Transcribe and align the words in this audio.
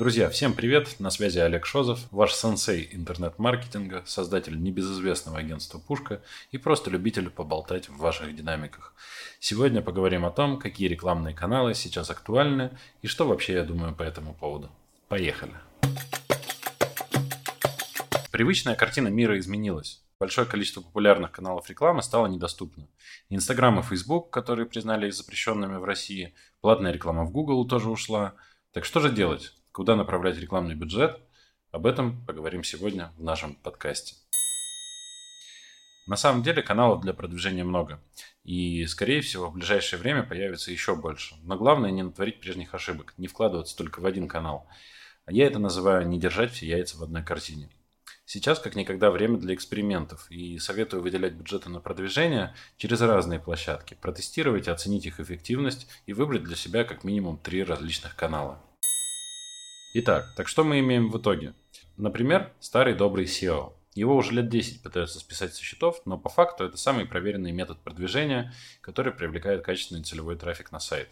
Друзья, 0.00 0.30
всем 0.30 0.54
привет! 0.54 0.98
На 0.98 1.10
связи 1.10 1.40
Олег 1.40 1.66
Шозов, 1.66 2.00
ваш 2.10 2.32
сенсей 2.32 2.88
интернет-маркетинга, 2.90 4.02
создатель 4.06 4.58
небезызвестного 4.58 5.40
агентства 5.40 5.78
«Пушка» 5.78 6.22
и 6.52 6.56
просто 6.56 6.88
любитель 6.88 7.28
поболтать 7.28 7.90
в 7.90 7.98
ваших 7.98 8.34
динамиках. 8.34 8.94
Сегодня 9.40 9.82
поговорим 9.82 10.24
о 10.24 10.30
том, 10.30 10.58
какие 10.58 10.88
рекламные 10.88 11.34
каналы 11.34 11.74
сейчас 11.74 12.08
актуальны 12.08 12.70
и 13.02 13.08
что 13.08 13.28
вообще 13.28 13.52
я 13.52 13.62
думаю 13.62 13.94
по 13.94 14.02
этому 14.02 14.32
поводу. 14.32 14.70
Поехали! 15.08 15.52
Привычная 18.32 18.76
картина 18.76 19.08
мира 19.08 19.38
изменилась. 19.38 20.02
Большое 20.18 20.46
количество 20.46 20.80
популярных 20.80 21.30
каналов 21.30 21.68
рекламы 21.68 22.02
стало 22.02 22.26
недоступно. 22.26 22.88
Инстаграм 23.28 23.78
и 23.78 23.82
Фейсбук, 23.82 24.30
которые 24.30 24.64
признали 24.64 25.10
запрещенными 25.10 25.76
в 25.76 25.84
России, 25.84 26.32
платная 26.62 26.90
реклама 26.90 27.24
в 27.24 27.32
Google 27.32 27.68
тоже 27.68 27.90
ушла. 27.90 28.32
Так 28.72 28.86
что 28.86 29.00
же 29.00 29.12
делать? 29.12 29.52
Куда 29.72 29.94
направлять 29.94 30.36
рекламный 30.36 30.74
бюджет? 30.74 31.20
Об 31.70 31.86
этом 31.86 32.26
поговорим 32.26 32.64
сегодня 32.64 33.12
в 33.16 33.22
нашем 33.22 33.54
подкасте. 33.54 34.16
На 36.08 36.16
самом 36.16 36.42
деле 36.42 36.60
каналов 36.60 37.02
для 37.02 37.14
продвижения 37.14 37.62
много. 37.62 38.02
И, 38.42 38.84
скорее 38.86 39.20
всего, 39.20 39.48
в 39.48 39.54
ближайшее 39.54 40.00
время 40.00 40.24
появится 40.24 40.72
еще 40.72 40.96
больше. 40.96 41.36
Но 41.44 41.56
главное 41.56 41.92
не 41.92 42.02
натворить 42.02 42.40
прежних 42.40 42.74
ошибок, 42.74 43.14
не 43.16 43.28
вкладываться 43.28 43.76
только 43.76 44.00
в 44.00 44.06
один 44.06 44.26
канал. 44.26 44.66
А 45.24 45.32
я 45.32 45.46
это 45.46 45.60
называю 45.60 46.08
не 46.08 46.18
держать 46.18 46.50
все 46.50 46.66
яйца 46.66 46.98
в 46.98 47.04
одной 47.04 47.22
корзине. 47.22 47.70
Сейчас 48.24 48.58
как 48.58 48.74
никогда 48.74 49.12
время 49.12 49.38
для 49.38 49.54
экспериментов, 49.54 50.28
и 50.32 50.58
советую 50.58 51.02
выделять 51.02 51.34
бюджеты 51.34 51.68
на 51.68 51.78
продвижение 51.78 52.56
через 52.76 53.00
разные 53.02 53.38
площадки, 53.38 53.94
протестировать, 53.94 54.66
оценить 54.66 55.06
их 55.06 55.20
эффективность 55.20 55.86
и 56.06 56.12
выбрать 56.12 56.42
для 56.42 56.56
себя 56.56 56.82
как 56.82 57.04
минимум 57.04 57.38
три 57.38 57.62
различных 57.62 58.16
канала. 58.16 58.60
Итак, 59.92 60.32
так 60.36 60.46
что 60.46 60.62
мы 60.62 60.78
имеем 60.78 61.10
в 61.10 61.18
итоге? 61.18 61.52
Например, 61.96 62.52
старый 62.60 62.94
добрый 62.94 63.24
SEO. 63.24 63.72
Его 63.94 64.14
уже 64.14 64.32
лет 64.34 64.48
10 64.48 64.84
пытаются 64.84 65.18
списать 65.18 65.52
со 65.52 65.64
счетов, 65.64 66.00
но 66.04 66.16
по 66.16 66.28
факту 66.28 66.62
это 66.62 66.76
самый 66.76 67.06
проверенный 67.06 67.50
метод 67.50 67.80
продвижения, 67.80 68.54
который 68.82 69.12
привлекает 69.12 69.64
качественный 69.64 70.04
целевой 70.04 70.36
трафик 70.36 70.70
на 70.70 70.78
сайт. 70.78 71.08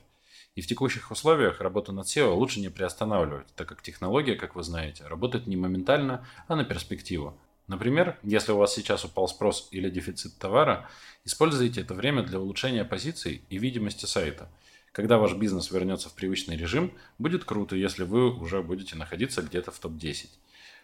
И 0.55 0.61
в 0.61 0.69
текущих 0.69 1.11
условиях 1.11 1.61
работу 1.61 1.93
над 1.93 2.07
SEO 2.07 2.31
лучше 2.35 2.61
не 2.61 2.69
приостанавливать, 2.69 3.53
так 3.57 3.69
как 3.69 3.83
технология, 3.83 4.37
как 4.37 4.55
вы 4.55 4.63
знаете, 4.63 5.05
работает 5.09 5.49
не 5.49 5.57
моментально, 5.57 6.25
а 6.47 6.55
на 6.55 6.63
перспективу. 6.65 7.37
Например, 7.67 8.17
если 8.23 8.53
у 8.53 8.59
вас 8.59 8.73
сейчас 8.73 9.05
упал 9.05 9.27
спрос 9.27 9.67
или 9.73 9.91
дефицит 9.91 10.39
товара, 10.39 10.89
используйте 11.25 11.81
это 11.81 11.95
время 11.95 12.23
для 12.23 12.39
улучшения 12.39 12.85
позиций 12.85 13.43
и 13.51 13.59
видимости 13.59 14.07
сайта– 14.07 14.49
когда 14.99 15.17
ваш 15.17 15.35
бизнес 15.35 15.71
вернется 15.71 16.09
в 16.09 16.15
привычный 16.15 16.57
режим, 16.57 16.93
будет 17.19 17.45
круто, 17.45 17.77
если 17.77 18.03
вы 18.03 18.37
уже 18.37 18.65
будете 18.65 18.97
находиться 18.97 19.43
где-то 19.43 19.71
в 19.71 19.79
топ-10. 19.79 20.27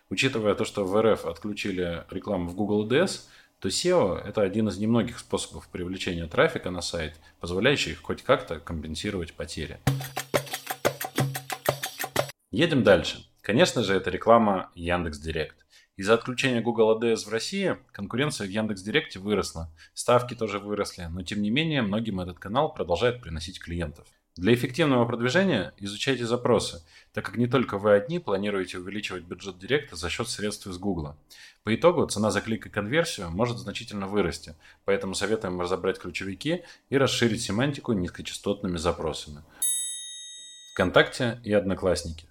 Учитывая 0.08 0.54
то, 0.54 0.64
что 0.64 0.84
в 0.84 1.02
РФ 1.02 1.26
отключили 1.26 2.04
рекламу 2.10 2.48
в 2.48 2.54
Google 2.54 2.88
ADS, 2.88 3.22
то 3.58 3.68
SEO– 3.68 4.16
это 4.24 4.42
один 4.42 4.68
из 4.68 4.78
немногих 4.78 5.18
способов 5.18 5.66
привлечения 5.66 6.28
трафика 6.28 6.70
на 6.70 6.80
сайт, 6.80 7.16
позволяющий 7.40 7.94
хоть 7.94 8.22
как-то 8.22 8.60
компенсировать 8.60 9.34
потери. 9.34 9.80
Едем 12.52 12.84
дальше. 12.84 13.26
Конечно 13.40 13.82
же, 13.82 13.94
это 13.94 14.10
реклама 14.10 14.70
Яндекс.Директ. 14.76 15.63
Из-за 15.96 16.14
отключения 16.14 16.60
Google 16.60 16.98
ADS 16.98 17.24
в 17.24 17.28
России 17.28 17.76
конкуренция 17.92 18.48
в 18.48 18.50
Яндекс.Директе 18.50 19.20
выросла. 19.20 19.70
Ставки 19.92 20.34
тоже 20.34 20.58
выросли, 20.58 21.04
но 21.04 21.22
тем 21.22 21.40
не 21.40 21.50
менее 21.50 21.82
многим 21.82 22.18
этот 22.18 22.40
канал 22.40 22.74
продолжает 22.74 23.22
приносить 23.22 23.60
клиентов. 23.60 24.04
Для 24.34 24.52
эффективного 24.52 25.04
продвижения 25.04 25.72
изучайте 25.78 26.26
запросы, 26.26 26.82
так 27.12 27.24
как 27.24 27.36
не 27.36 27.46
только 27.46 27.78
вы 27.78 27.92
одни 27.92 28.18
планируете 28.18 28.78
увеличивать 28.78 29.22
бюджет 29.22 29.60
Директа 29.60 29.94
за 29.94 30.10
счет 30.10 30.28
средств 30.28 30.66
из 30.66 30.78
Google. 30.78 31.14
По 31.62 31.72
итогу 31.72 32.04
цена 32.08 32.32
за 32.32 32.40
клик 32.40 32.66
и 32.66 32.70
конверсию 32.70 33.30
может 33.30 33.58
значительно 33.58 34.08
вырасти, 34.08 34.56
поэтому 34.84 35.14
советуем 35.14 35.60
разобрать 35.60 36.00
ключевики 36.00 36.64
и 36.90 36.98
расширить 36.98 37.42
семантику 37.42 37.92
низкочастотными 37.92 38.78
запросами. 38.78 39.44
ВКонтакте 40.72 41.40
и 41.44 41.52
Одноклассники. 41.52 42.26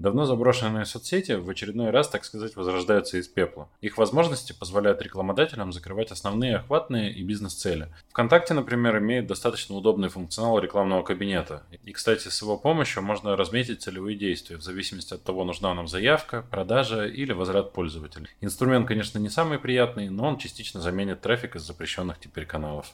Давно 0.00 0.26
заброшенные 0.26 0.84
соцсети 0.84 1.32
в 1.32 1.50
очередной 1.50 1.90
раз, 1.90 2.08
так 2.08 2.24
сказать, 2.24 2.54
возрождаются 2.54 3.18
из 3.18 3.26
пепла. 3.26 3.68
Их 3.80 3.98
возможности 3.98 4.52
позволяют 4.52 5.02
рекламодателям 5.02 5.72
закрывать 5.72 6.12
основные 6.12 6.58
охватные 6.58 7.12
и 7.12 7.24
бизнес-цели. 7.24 7.88
ВКонтакте, 8.10 8.54
например, 8.54 8.98
имеет 8.98 9.26
достаточно 9.26 9.74
удобный 9.74 10.08
функционал 10.08 10.60
рекламного 10.60 11.02
кабинета. 11.02 11.64
И, 11.82 11.92
кстати, 11.92 12.28
с 12.28 12.42
его 12.42 12.56
помощью 12.56 13.02
можно 13.02 13.34
разметить 13.34 13.82
целевые 13.82 14.16
действия 14.16 14.56
в 14.56 14.62
зависимости 14.62 15.14
от 15.14 15.24
того, 15.24 15.42
нужна 15.42 15.74
нам 15.74 15.88
заявка, 15.88 16.46
продажа 16.48 17.04
или 17.04 17.32
возврат 17.32 17.72
пользователя. 17.72 18.28
Инструмент, 18.40 18.86
конечно, 18.86 19.18
не 19.18 19.30
самый 19.30 19.58
приятный, 19.58 20.10
но 20.10 20.28
он 20.28 20.38
частично 20.38 20.80
заменит 20.80 21.22
трафик 21.22 21.56
из 21.56 21.62
запрещенных 21.62 22.20
теперь 22.20 22.46
каналов. 22.46 22.86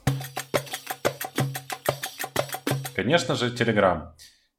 Конечно 2.95 3.35
же, 3.35 3.53
Telegram. 3.53 4.09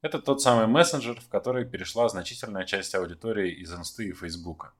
Это 0.06 0.20
тот 0.20 0.40
самый 0.40 0.68
мессенджер, 0.68 1.20
в 1.20 1.28
который 1.28 1.64
перешла 1.64 2.08
значительная 2.08 2.64
часть 2.64 2.94
аудитории 2.94 3.50
из 3.50 3.74
Инсты 3.74 4.06
и 4.06 4.12
Фейсбука. 4.12 4.72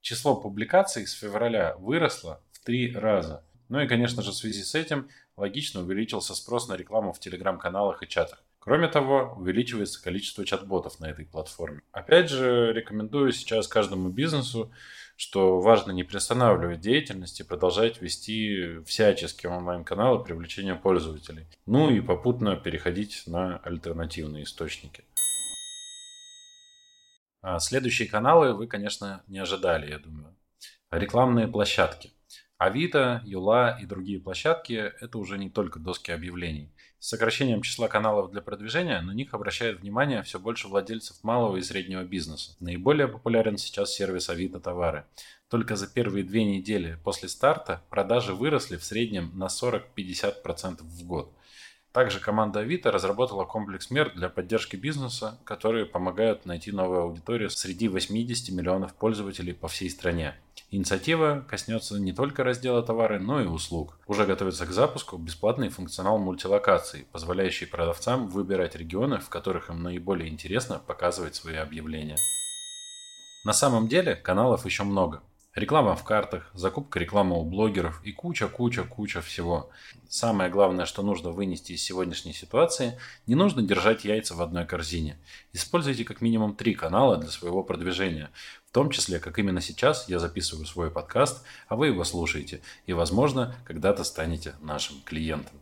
Число 0.00 0.34
публикаций 0.34 1.06
с 1.06 1.12
февраля 1.12 1.76
выросло 1.76 2.40
в 2.50 2.58
три 2.58 2.92
раза. 2.92 3.44
Ну 3.68 3.78
и, 3.78 3.86
конечно 3.86 4.20
же, 4.20 4.32
в 4.32 4.34
связи 4.34 4.64
с 4.64 4.74
этим 4.74 5.08
логично 5.36 5.82
увеличился 5.82 6.34
спрос 6.34 6.66
на 6.66 6.74
рекламу 6.74 7.12
в 7.12 7.20
телеграм-каналах 7.20 8.02
и 8.02 8.08
чатах. 8.08 8.42
Кроме 8.58 8.88
того, 8.88 9.36
увеличивается 9.38 10.02
количество 10.02 10.44
чат-ботов 10.44 10.98
на 10.98 11.06
этой 11.06 11.24
платформе. 11.24 11.82
Опять 11.92 12.28
же, 12.28 12.72
рекомендую 12.72 13.30
сейчас 13.30 13.68
каждому 13.68 14.08
бизнесу 14.08 14.72
что 15.16 15.60
важно 15.60 15.92
не 15.92 16.04
приостанавливать 16.04 16.80
деятельность 16.80 17.40
и 17.40 17.44
продолжать 17.44 18.00
вести 18.00 18.82
всяческие 18.84 19.52
онлайн-каналы 19.52 20.24
привлечения 20.24 20.74
пользователей. 20.74 21.46
Ну 21.66 21.90
и 21.90 22.00
попутно 22.00 22.56
переходить 22.56 23.24
на 23.26 23.58
альтернативные 23.58 24.44
источники. 24.44 25.04
А 27.42 27.58
следующие 27.58 28.08
каналы 28.08 28.54
вы, 28.54 28.66
конечно, 28.66 29.22
не 29.26 29.38
ожидали, 29.38 29.90
я 29.90 29.98
думаю. 29.98 30.34
Рекламные 30.90 31.46
площадки. 31.46 32.12
Авито, 32.56 33.20
Юла 33.24 33.76
и 33.80 33.84
другие 33.84 34.20
площадки– 34.20 34.72
это 35.00 35.18
уже 35.18 35.38
не 35.38 35.50
только 35.50 35.80
доски 35.80 36.12
объявлений. 36.12 36.70
С 37.00 37.08
сокращением 37.08 37.62
числа 37.62 37.88
каналов 37.88 38.30
для 38.30 38.40
продвижения 38.40 39.00
на 39.00 39.10
них 39.10 39.34
обращает 39.34 39.80
внимание 39.80 40.22
все 40.22 40.38
больше 40.38 40.68
владельцев 40.68 41.22
малого 41.24 41.56
и 41.56 41.62
среднего 41.62 42.04
бизнеса. 42.04 42.56
Наиболее 42.60 43.08
популярен 43.08 43.58
сейчас 43.58 43.92
сервис 43.92 44.30
Авито 44.30 44.60
Товары. 44.60 45.04
Только 45.50 45.76
за 45.76 45.86
первые 45.86 46.24
две 46.24 46.44
недели 46.44 46.96
после 47.04 47.28
старта 47.28 47.82
продажи 47.90 48.34
выросли 48.34 48.76
в 48.76 48.84
среднем 48.84 49.32
на 49.34 49.46
40-50% 49.46 50.82
в 50.82 51.04
год. 51.04 51.34
Также 51.94 52.18
команда 52.18 52.58
Авито 52.58 52.90
разработала 52.90 53.44
комплекс 53.44 53.88
мер 53.88 54.12
для 54.16 54.28
поддержки 54.28 54.74
бизнеса, 54.74 55.38
которые 55.44 55.86
помогают 55.86 56.44
найти 56.44 56.72
новую 56.72 57.02
аудиторию 57.02 57.50
среди 57.50 57.86
80 57.86 58.52
миллионов 58.52 58.94
пользователей 58.94 59.54
по 59.54 59.68
всей 59.68 59.88
стране. 59.90 60.34
Инициатива 60.72 61.46
коснется 61.48 62.00
не 62.00 62.12
только 62.12 62.42
раздела 62.42 62.82
товары, 62.82 63.20
но 63.20 63.40
и 63.40 63.46
услуг. 63.46 63.96
Уже 64.08 64.26
готовится 64.26 64.66
к 64.66 64.72
запуску 64.72 65.16
бесплатный 65.18 65.68
функционал 65.68 66.18
мультилокации, 66.18 67.06
позволяющий 67.12 67.66
продавцам 67.66 68.26
выбирать 68.26 68.74
регионы, 68.74 69.20
в 69.20 69.28
которых 69.28 69.70
им 69.70 69.84
наиболее 69.84 70.28
интересно 70.28 70.80
показывать 70.84 71.36
свои 71.36 71.54
объявления. 71.54 72.16
На 73.44 73.52
самом 73.52 73.86
деле 73.86 74.16
каналов 74.16 74.66
еще 74.66 74.82
много. 74.82 75.22
Реклама 75.54 75.94
в 75.94 76.02
картах, 76.02 76.50
закупка 76.52 76.98
рекламы 76.98 77.38
у 77.38 77.44
блогеров 77.44 78.02
и 78.02 78.10
куча-куча-куча 78.10 79.20
всего. 79.20 79.70
Самое 80.08 80.50
главное, 80.50 80.84
что 80.84 81.04
нужно 81.04 81.30
вынести 81.30 81.70
из 81.70 81.82
сегодняшней 81.84 82.32
ситуации, 82.32 82.98
не 83.28 83.36
нужно 83.36 83.62
держать 83.62 84.04
яйца 84.04 84.34
в 84.34 84.42
одной 84.42 84.66
корзине. 84.66 85.16
Используйте 85.52 86.02
как 86.02 86.20
минимум 86.20 86.56
три 86.56 86.74
канала 86.74 87.18
для 87.18 87.30
своего 87.30 87.62
продвижения. 87.62 88.30
В 88.66 88.72
том 88.72 88.90
числе, 88.90 89.20
как 89.20 89.38
именно 89.38 89.60
сейчас 89.60 90.08
я 90.08 90.18
записываю 90.18 90.66
свой 90.66 90.90
подкаст, 90.90 91.44
а 91.68 91.76
вы 91.76 91.86
его 91.86 92.02
слушаете. 92.02 92.60
И, 92.86 92.92
возможно, 92.92 93.54
когда-то 93.64 94.02
станете 94.02 94.56
нашим 94.60 95.02
клиентом. 95.02 95.54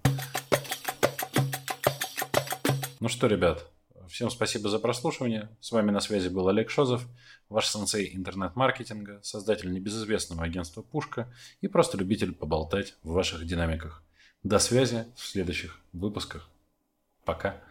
Ну 2.99 3.11
что, 3.11 3.27
ребят, 3.27 3.67
Всем 4.13 4.29
спасибо 4.29 4.69
за 4.69 4.79
прослушивание. 4.79 5.49
С 5.63 5.73
вами 5.73 5.91
на 5.91 6.01
связи 6.01 6.29
был 6.29 6.47
Олег 6.47 6.69
Шозов, 6.69 7.09
ваш 7.49 7.67
сенсей 7.67 8.15
интернет-маркетинга, 8.15 9.21
создатель 9.23 9.73
небезызвестного 9.73 10.45
агентства 10.45 10.83
«Пушка» 10.83 11.33
и 11.63 11.67
просто 11.67 11.97
любитель 11.97 12.35
поболтать 12.35 12.95
в 13.03 13.13
ваших 13.13 13.47
динамиках. 13.47 14.05
До 14.43 14.59
связи 14.59 15.07
в 15.17 15.27
следующих 15.27 15.81
выпусках. 15.95 16.51
Пока. 17.25 17.63